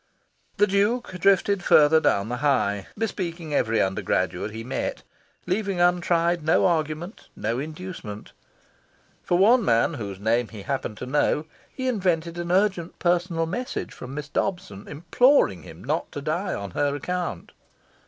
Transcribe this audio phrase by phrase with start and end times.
[0.57, 5.03] The Duke drifted further down the High, bespeaking every undergraduate he met,
[5.45, 8.31] leaving untried no argument, no inducement.
[9.21, 13.93] For one man, whose name he happened to know, he invented an urgent personal message
[13.93, 17.51] from Miss Dobson imploring him not to die on her account.